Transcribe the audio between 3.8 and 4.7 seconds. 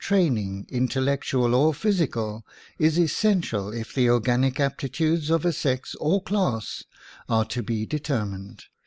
the organic